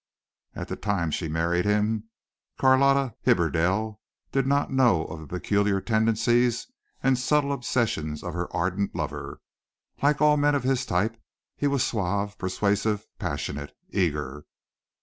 At 0.55 0.67
the 0.67 0.75
time 0.75 1.11
she 1.11 1.27
married 1.27 1.63
him 1.65 2.05
Carlotta 2.57 3.13
Hibberdell 3.21 4.01
did 4.31 4.47
not 4.47 4.71
know 4.73 5.05
of 5.05 5.19
the 5.19 5.27
peculiar 5.27 5.79
tendencies 5.79 6.65
and 7.03 7.19
subtle 7.19 7.53
obsession 7.53 8.13
of 8.23 8.33
her 8.33 8.51
ardent 8.51 8.95
lover. 8.95 9.41
Like 10.01 10.19
all 10.19 10.37
men 10.37 10.55
of 10.55 10.63
his 10.63 10.87
type 10.87 11.21
he 11.55 11.67
was 11.67 11.85
suave, 11.85 12.35
persuasive, 12.39 13.05
passionate, 13.19 13.75
eager. 13.91 14.45